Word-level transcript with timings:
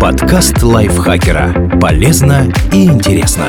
Подкаст 0.00 0.62
лайфхакера. 0.62 1.78
Полезно 1.80 2.52
и 2.72 2.86
интересно. 2.86 3.46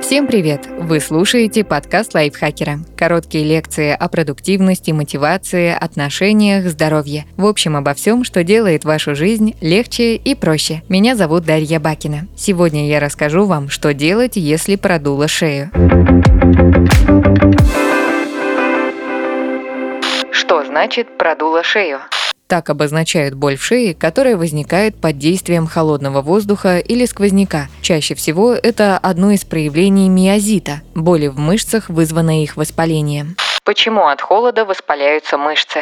Всем 0.00 0.26
привет! 0.26 0.66
Вы 0.80 0.98
слушаете 0.98 1.62
подкаст 1.62 2.12
лайфхакера. 2.14 2.80
Короткие 2.96 3.44
лекции 3.44 3.92
о 3.92 4.08
продуктивности, 4.08 4.90
мотивации, 4.90 5.72
отношениях, 5.72 6.64
здоровье. 6.64 7.24
В 7.36 7.46
общем, 7.46 7.76
обо 7.76 7.94
всем, 7.94 8.24
что 8.24 8.42
делает 8.42 8.84
вашу 8.84 9.14
жизнь 9.14 9.54
легче 9.60 10.16
и 10.16 10.34
проще. 10.34 10.82
Меня 10.88 11.14
зовут 11.14 11.44
Дарья 11.44 11.78
Бакина. 11.78 12.26
Сегодня 12.36 12.88
я 12.88 12.98
расскажу 12.98 13.46
вам, 13.46 13.68
что 13.68 13.94
делать, 13.94 14.32
если 14.34 14.74
продуло 14.74 15.28
шею. 15.28 15.70
Что 20.32 20.64
значит 20.64 21.16
продуло 21.16 21.62
шею? 21.62 22.00
Так 22.52 22.68
обозначают 22.68 23.32
боль 23.32 23.56
в 23.56 23.64
шее, 23.64 23.94
которая 23.94 24.36
возникает 24.36 24.94
под 24.94 25.16
действием 25.16 25.66
холодного 25.66 26.20
воздуха 26.20 26.80
или 26.80 27.06
сквозняка. 27.06 27.68
Чаще 27.80 28.14
всего 28.14 28.52
это 28.52 28.98
одно 28.98 29.30
из 29.30 29.42
проявлений 29.42 30.10
миозита– 30.10 30.82
боли 30.94 31.28
в 31.28 31.38
мышцах, 31.38 31.88
вызванной 31.88 32.42
их 32.42 32.58
воспалением. 32.58 33.36
Почему 33.64 34.06
от 34.06 34.20
холода 34.20 34.66
воспаляются 34.66 35.38
мышцы? 35.38 35.80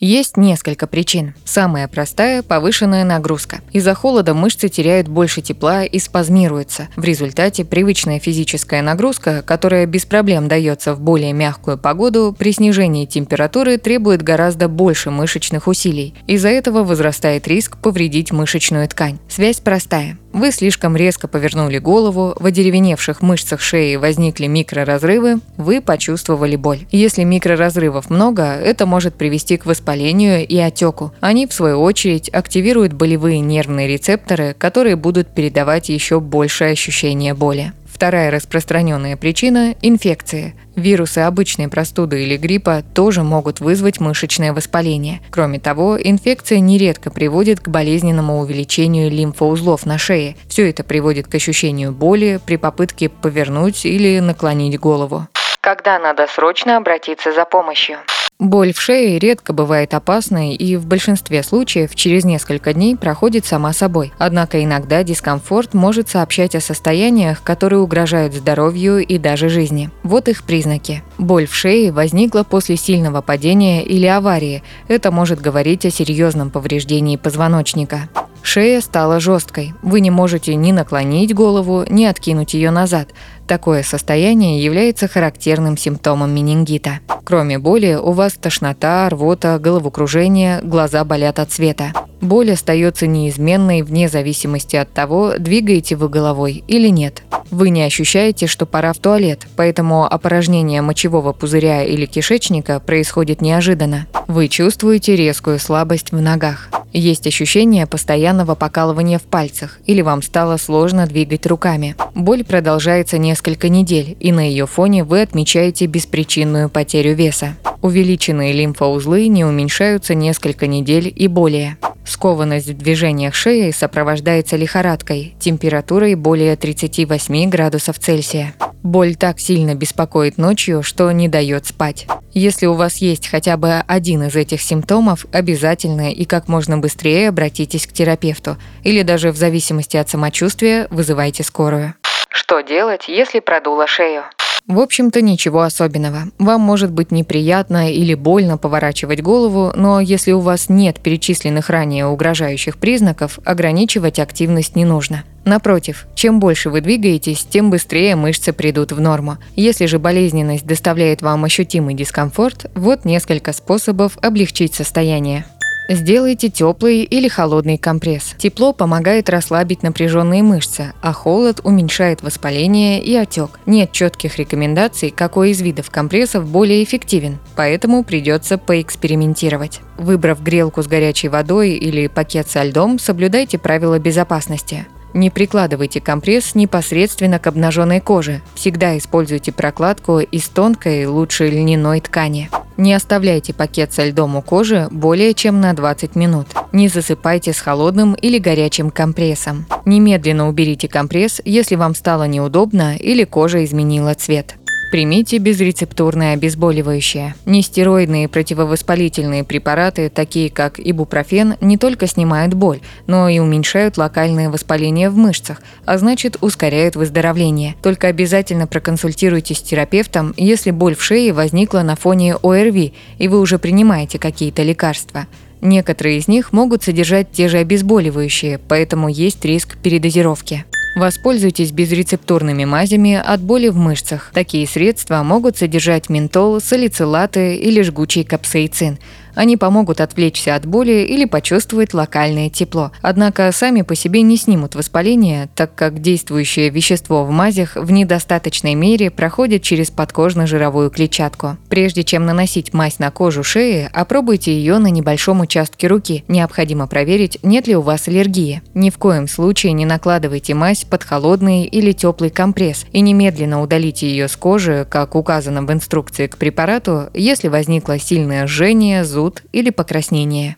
Есть 0.00 0.38
несколько 0.38 0.86
причин. 0.86 1.34
Самая 1.44 1.86
простая– 1.86 2.42
повышенная 2.44 3.04
нагрузка. 3.04 3.60
Из-за 3.70 3.94
холода 3.94 4.32
мышцы 4.32 4.70
теряют 4.70 5.08
больше 5.08 5.42
тепла 5.42 5.84
и 5.84 5.98
спазмируются. 5.98 6.88
В 6.96 7.04
результате 7.04 7.66
привычная 7.66 8.18
физическая 8.18 8.80
нагрузка, 8.80 9.42
которая 9.42 9.84
без 9.84 10.06
проблем 10.06 10.48
дается 10.48 10.94
в 10.94 11.00
более 11.00 11.34
мягкую 11.34 11.76
погоду, 11.76 12.34
при 12.38 12.52
снижении 12.52 13.04
температуры 13.04 13.76
требует 13.76 14.22
гораздо 14.22 14.68
больше 14.68 15.10
мышечных 15.10 15.66
усилий. 15.66 16.14
Из-за 16.26 16.48
этого 16.48 16.82
возрастает 16.82 17.46
риск 17.46 17.76
повредить 17.76 18.32
мышечную 18.32 18.88
ткань. 18.88 19.18
Связь 19.28 19.60
простая. 19.60 20.16
Вы 20.32 20.52
слишком 20.52 20.96
резко 20.96 21.26
повернули 21.26 21.78
голову, 21.78 22.34
в 22.38 22.46
одеревеневших 22.46 23.20
мышцах 23.20 23.60
шеи 23.60 23.96
возникли 23.96 24.46
микроразрывы, 24.46 25.40
вы 25.56 25.80
почувствовали 25.80 26.54
боль. 26.54 26.86
Если 26.92 27.24
микроразрывов 27.24 28.10
много, 28.10 28.44
это 28.44 28.86
может 28.86 29.14
привести 29.14 29.56
к 29.56 29.66
воспалению 29.66 30.46
и 30.46 30.56
отеку. 30.58 31.12
Они, 31.20 31.46
в 31.48 31.52
свою 31.52 31.80
очередь, 31.82 32.28
активируют 32.28 32.92
болевые 32.92 33.40
нервные 33.40 33.88
рецепторы, 33.88 34.54
которые 34.56 34.94
будут 34.94 35.34
передавать 35.34 35.88
еще 35.88 36.20
большее 36.20 36.72
ощущение 36.72 37.34
боли. 37.34 37.72
Вторая 37.92 38.30
распространенная 38.30 39.16
причина– 39.16 39.74
инфекции. 39.82 40.54
Вирусы 40.80 41.18
обычной 41.18 41.68
простуды 41.68 42.24
или 42.24 42.38
гриппа 42.38 42.82
тоже 42.94 43.22
могут 43.22 43.60
вызвать 43.60 44.00
мышечное 44.00 44.54
воспаление. 44.54 45.20
Кроме 45.30 45.60
того, 45.60 45.98
инфекция 46.02 46.58
нередко 46.60 47.10
приводит 47.10 47.60
к 47.60 47.68
болезненному 47.68 48.40
увеличению 48.40 49.10
лимфоузлов 49.10 49.84
на 49.84 49.98
шее. 49.98 50.36
Все 50.48 50.70
это 50.70 50.82
приводит 50.82 51.28
к 51.28 51.34
ощущению 51.34 51.92
боли 51.92 52.40
при 52.46 52.56
попытке 52.56 53.10
повернуть 53.10 53.84
или 53.84 54.20
наклонить 54.20 54.80
голову. 54.80 55.26
Когда 55.60 55.98
надо 55.98 56.26
срочно 56.26 56.78
обратиться 56.78 57.34
за 57.34 57.44
помощью? 57.44 57.98
Боль 58.40 58.72
в 58.72 58.80
шее 58.80 59.18
редко 59.18 59.52
бывает 59.52 59.92
опасной 59.92 60.54
и 60.54 60.76
в 60.76 60.86
большинстве 60.86 61.42
случаев 61.42 61.94
через 61.94 62.24
несколько 62.24 62.72
дней 62.72 62.96
проходит 62.96 63.44
сама 63.44 63.74
собой. 63.74 64.14
Однако 64.16 64.64
иногда 64.64 65.04
дискомфорт 65.04 65.74
может 65.74 66.08
сообщать 66.08 66.54
о 66.54 66.60
состояниях, 66.60 67.42
которые 67.42 67.80
угрожают 67.80 68.32
здоровью 68.32 69.06
и 69.06 69.18
даже 69.18 69.50
жизни. 69.50 69.90
Вот 70.04 70.26
их 70.28 70.44
признаки. 70.44 71.02
Боль 71.18 71.46
в 71.46 71.54
шее 71.54 71.92
возникла 71.92 72.42
после 72.42 72.76
сильного 72.76 73.20
падения 73.20 73.84
или 73.84 74.06
аварии. 74.06 74.62
Это 74.88 75.10
может 75.10 75.42
говорить 75.42 75.84
о 75.84 75.90
серьезном 75.90 76.48
повреждении 76.48 77.18
позвоночника. 77.18 78.08
Шея 78.42 78.80
стала 78.80 79.20
жесткой. 79.20 79.74
Вы 79.82 80.00
не 80.00 80.10
можете 80.10 80.54
ни 80.54 80.72
наклонить 80.72 81.34
голову, 81.34 81.84
ни 81.88 82.04
откинуть 82.04 82.54
ее 82.54 82.70
назад. 82.70 83.08
Такое 83.46 83.82
состояние 83.82 84.62
является 84.62 85.08
характерным 85.08 85.76
симптомом 85.76 86.34
менингита. 86.34 87.00
Кроме 87.24 87.58
боли, 87.58 87.98
у 88.00 88.12
вас 88.12 88.32
тошнота, 88.34 89.08
рвота, 89.08 89.58
головокружение, 89.58 90.60
глаза 90.62 91.04
болят 91.04 91.38
от 91.38 91.52
света. 91.52 91.92
Боль 92.20 92.52
остается 92.52 93.06
неизменной 93.06 93.82
вне 93.82 94.08
зависимости 94.08 94.76
от 94.76 94.92
того, 94.92 95.34
двигаете 95.38 95.96
вы 95.96 96.08
головой 96.08 96.62
или 96.68 96.88
нет. 96.88 97.22
Вы 97.50 97.70
не 97.70 97.82
ощущаете, 97.82 98.46
что 98.46 98.66
пора 98.66 98.92
в 98.92 98.98
туалет, 98.98 99.46
поэтому 99.56 100.04
опорожнение 100.04 100.82
мочевого 100.82 101.32
пузыря 101.32 101.82
или 101.82 102.06
кишечника 102.06 102.78
происходит 102.78 103.40
неожиданно. 103.40 104.06
Вы 104.28 104.48
чувствуете 104.48 105.16
резкую 105.16 105.58
слабость 105.58 106.12
в 106.12 106.20
ногах. 106.20 106.68
Есть 106.92 107.26
ощущение 107.26 107.86
постоянного 107.86 108.54
покалывания 108.54 109.18
в 109.18 109.22
пальцах, 109.22 109.78
или 109.86 110.02
вам 110.02 110.22
стало 110.22 110.56
сложно 110.56 111.06
двигать 111.06 111.46
руками. 111.46 111.96
Боль 112.14 112.44
продолжается 112.44 113.16
несколько 113.16 113.68
недель, 113.68 114.16
и 114.20 114.32
на 114.32 114.40
ее 114.40 114.66
фоне 114.66 115.04
вы 115.04 115.22
отмечаете 115.22 115.86
беспричинную 115.86 116.68
потерю 116.68 117.14
веса. 117.14 117.56
Увеличенные 117.80 118.52
лимфоузлы 118.52 119.28
не 119.28 119.44
уменьшаются 119.44 120.14
несколько 120.14 120.66
недель 120.66 121.12
и 121.14 121.28
более. 121.28 121.78
Скованность 122.10 122.66
в 122.66 122.76
движениях 122.76 123.36
шеи 123.36 123.70
сопровождается 123.70 124.56
лихорадкой, 124.56 125.36
температурой 125.38 126.16
более 126.16 126.56
38 126.56 127.48
градусов 127.48 128.00
Цельсия. 128.00 128.52
Боль 128.82 129.14
так 129.14 129.38
сильно 129.38 129.76
беспокоит 129.76 130.36
ночью, 130.36 130.82
что 130.82 131.12
не 131.12 131.28
дает 131.28 131.66
спать. 131.66 132.08
Если 132.32 132.66
у 132.66 132.74
вас 132.74 132.96
есть 132.96 133.28
хотя 133.28 133.56
бы 133.56 133.74
один 133.86 134.24
из 134.24 134.34
этих 134.34 134.60
симптомов, 134.60 135.24
обязательно 135.32 136.10
и 136.10 136.24
как 136.24 136.48
можно 136.48 136.78
быстрее 136.78 137.28
обратитесь 137.28 137.86
к 137.86 137.92
терапевту 137.92 138.56
или 138.82 139.02
даже 139.02 139.30
в 139.30 139.36
зависимости 139.36 139.96
от 139.96 140.08
самочувствия 140.08 140.88
вызывайте 140.90 141.44
скорую. 141.44 141.94
Что 142.28 142.60
делать, 142.60 143.04
если 143.06 143.38
продуло 143.38 143.86
шею? 143.86 144.24
В 144.66 144.78
общем-то, 144.78 145.20
ничего 145.20 145.62
особенного. 145.62 146.24
Вам 146.38 146.60
может 146.60 146.92
быть 146.92 147.10
неприятно 147.10 147.92
или 147.92 148.14
больно 148.14 148.58
поворачивать 148.58 149.22
голову, 149.22 149.72
но 149.74 150.00
если 150.00 150.32
у 150.32 150.40
вас 150.40 150.68
нет 150.68 151.00
перечисленных 151.00 151.70
ранее 151.70 152.06
угрожающих 152.06 152.78
признаков, 152.78 153.38
ограничивать 153.44 154.18
активность 154.18 154.76
не 154.76 154.84
нужно. 154.84 155.24
Напротив, 155.44 156.06
чем 156.14 156.38
больше 156.38 156.70
вы 156.70 156.80
двигаетесь, 156.80 157.46
тем 157.48 157.70
быстрее 157.70 158.14
мышцы 158.14 158.52
придут 158.52 158.92
в 158.92 159.00
норму. 159.00 159.38
Если 159.56 159.86
же 159.86 159.98
болезненность 159.98 160.66
доставляет 160.66 161.22
вам 161.22 161.44
ощутимый 161.44 161.94
дискомфорт, 161.94 162.70
вот 162.74 163.04
несколько 163.04 163.52
способов 163.52 164.18
облегчить 164.20 164.74
состояние. 164.74 165.46
Сделайте 165.88 166.50
теплый 166.50 167.02
или 167.02 167.26
холодный 167.26 167.76
компресс. 167.76 168.34
Тепло 168.38 168.72
помогает 168.72 169.28
расслабить 169.28 169.82
напряженные 169.82 170.42
мышцы, 170.42 170.92
а 171.02 171.12
холод 171.12 171.60
уменьшает 171.64 172.22
воспаление 172.22 173.02
и 173.02 173.14
отек. 173.16 173.58
Нет 173.66 173.90
четких 173.90 174.38
рекомендаций, 174.38 175.10
какой 175.10 175.50
из 175.50 175.60
видов 175.60 175.90
компрессов 175.90 176.46
более 176.46 176.84
эффективен, 176.84 177.38
поэтому 177.56 178.04
придется 178.04 178.56
поэкспериментировать. 178.56 179.80
Выбрав 179.98 180.42
грелку 180.42 180.82
с 180.82 180.86
горячей 180.86 181.28
водой 181.28 181.72
или 181.72 182.06
пакет 182.06 182.48
со 182.48 182.62
льдом, 182.62 182.98
соблюдайте 182.98 183.58
правила 183.58 183.98
безопасности. 183.98 184.86
Не 185.12 185.28
прикладывайте 185.28 186.00
компресс 186.00 186.54
непосредственно 186.54 187.40
к 187.40 187.46
обнаженной 187.48 188.00
коже. 188.00 188.42
Всегда 188.54 188.96
используйте 188.96 189.50
прокладку 189.50 190.20
из 190.20 190.48
тонкой, 190.48 191.06
лучше 191.06 191.48
льняной 191.48 192.00
ткани. 192.00 192.48
Не 192.80 192.94
оставляйте 192.94 193.52
пакет 193.52 193.92
со 193.92 194.06
льдом 194.06 194.36
у 194.36 194.40
кожи 194.40 194.88
более 194.90 195.34
чем 195.34 195.60
на 195.60 195.74
20 195.74 196.16
минут. 196.16 196.46
Не 196.72 196.88
засыпайте 196.88 197.52
с 197.52 197.60
холодным 197.60 198.14
или 198.14 198.38
горячим 198.38 198.90
компрессом. 198.90 199.66
Немедленно 199.84 200.48
уберите 200.48 200.88
компресс, 200.88 201.42
если 201.44 201.74
вам 201.74 201.94
стало 201.94 202.22
неудобно 202.22 202.96
или 202.96 203.24
кожа 203.24 203.66
изменила 203.66 204.14
цвет. 204.14 204.54
Примите 204.90 205.38
безрецептурное 205.38 206.34
обезболивающее. 206.34 207.36
Нестероидные 207.46 208.28
противовоспалительные 208.28 209.44
препараты, 209.44 210.08
такие 210.08 210.50
как 210.50 210.80
ибупрофен, 210.80 211.54
не 211.60 211.78
только 211.78 212.08
снимают 212.08 212.54
боль, 212.54 212.80
но 213.06 213.28
и 213.28 213.38
уменьшают 213.38 213.98
локальное 213.98 214.50
воспаление 214.50 215.08
в 215.08 215.16
мышцах, 215.16 215.62
а 215.84 215.96
значит 215.96 216.38
ускоряют 216.40 216.96
выздоровление. 216.96 217.76
Только 217.82 218.08
обязательно 218.08 218.66
проконсультируйтесь 218.66 219.58
с 219.58 219.62
терапевтом, 219.62 220.34
если 220.36 220.72
боль 220.72 220.96
в 220.96 221.04
шее 221.04 221.32
возникла 221.32 221.82
на 221.82 221.94
фоне 221.94 222.34
ОРВИ 222.34 222.92
и 223.18 223.28
вы 223.28 223.38
уже 223.38 223.60
принимаете 223.60 224.18
какие-то 224.18 224.64
лекарства. 224.64 225.28
Некоторые 225.60 226.18
из 226.18 226.26
них 226.26 226.52
могут 226.52 226.82
содержать 226.82 227.30
те 227.30 227.48
же 227.48 227.58
обезболивающие, 227.58 228.58
поэтому 228.58 229.08
есть 229.08 229.44
риск 229.44 229.76
передозировки. 229.76 230.64
Воспользуйтесь 230.96 231.70
безрецептурными 231.70 232.64
мазями 232.64 233.14
от 233.14 233.40
боли 233.40 233.68
в 233.68 233.76
мышцах. 233.76 234.30
Такие 234.34 234.66
средства 234.66 235.22
могут 235.22 235.56
содержать 235.56 236.08
ментол, 236.08 236.60
салицилаты 236.60 237.56
или 237.56 237.82
жгучий 237.82 238.24
капсаицин. 238.24 238.98
Они 239.40 239.56
помогут 239.56 240.02
отвлечься 240.02 240.54
от 240.54 240.66
боли 240.66 241.06
или 241.08 241.24
почувствовать 241.24 241.94
локальное 241.94 242.50
тепло. 242.50 242.92
Однако 243.00 243.50
сами 243.52 243.80
по 243.80 243.94
себе 243.94 244.20
не 244.20 244.36
снимут 244.36 244.74
воспаление, 244.74 245.48
так 245.54 245.74
как 245.74 246.02
действующее 246.02 246.68
вещество 246.68 247.24
в 247.24 247.30
мазях 247.30 247.74
в 247.74 247.90
недостаточной 247.90 248.74
мере 248.74 249.10
проходит 249.10 249.62
через 249.62 249.90
подкожно-жировую 249.90 250.90
клетчатку. 250.90 251.56
Прежде 251.70 252.04
чем 252.04 252.26
наносить 252.26 252.74
мазь 252.74 252.98
на 252.98 253.10
кожу 253.10 253.42
шеи, 253.42 253.88
опробуйте 253.90 254.52
ее 254.52 254.76
на 254.76 254.88
небольшом 254.88 255.40
участке 255.40 255.86
руки. 255.86 256.22
Необходимо 256.28 256.86
проверить, 256.86 257.38
нет 257.42 257.66
ли 257.66 257.74
у 257.74 257.80
вас 257.80 258.08
аллергии. 258.08 258.60
Ни 258.74 258.90
в 258.90 258.98
коем 258.98 259.26
случае 259.26 259.72
не 259.72 259.86
накладывайте 259.86 260.52
мазь 260.52 260.84
под 260.84 261.02
холодный 261.02 261.64
или 261.64 261.92
теплый 261.92 262.28
компресс 262.28 262.84
и 262.92 263.00
немедленно 263.00 263.62
удалите 263.62 264.06
ее 264.06 264.28
с 264.28 264.36
кожи, 264.36 264.86
как 264.90 265.14
указано 265.14 265.62
в 265.62 265.72
инструкции 265.72 266.26
к 266.26 266.36
препарату, 266.36 267.08
если 267.14 267.48
возникло 267.48 267.98
сильное 267.98 268.46
жжение, 268.46 269.02
зуд 269.02 269.29
или 269.52 269.70
покраснение. 269.70 270.56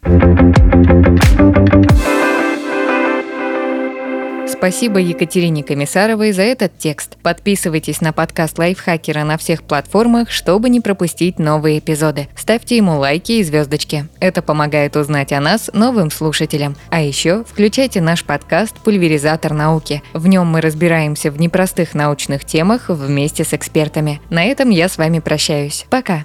Спасибо 4.62 5.00
Екатерине 5.00 5.64
Комиссаровой 5.64 6.30
за 6.30 6.42
этот 6.42 6.78
текст. 6.78 7.16
Подписывайтесь 7.20 8.00
на 8.00 8.12
подкаст 8.12 8.60
Лайфхакера 8.60 9.24
на 9.24 9.36
всех 9.36 9.64
платформах, 9.64 10.30
чтобы 10.30 10.70
не 10.70 10.80
пропустить 10.80 11.40
новые 11.40 11.80
эпизоды. 11.80 12.28
Ставьте 12.36 12.76
ему 12.76 12.96
лайки 12.96 13.32
и 13.32 13.42
звездочки. 13.42 14.06
Это 14.20 14.40
помогает 14.40 14.94
узнать 14.96 15.32
о 15.32 15.40
нас 15.40 15.68
новым 15.72 16.12
слушателям. 16.12 16.76
А 16.90 17.02
еще 17.02 17.42
включайте 17.42 18.00
наш 18.00 18.24
подкаст 18.24 18.76
«Пульверизатор 18.76 19.52
науки». 19.52 20.00
В 20.12 20.28
нем 20.28 20.46
мы 20.46 20.60
разбираемся 20.60 21.32
в 21.32 21.40
непростых 21.40 21.94
научных 21.94 22.44
темах 22.44 22.88
вместе 22.88 23.42
с 23.42 23.54
экспертами. 23.54 24.20
На 24.30 24.44
этом 24.44 24.70
я 24.70 24.88
с 24.88 24.96
вами 24.96 25.18
прощаюсь. 25.18 25.86
Пока. 25.90 26.24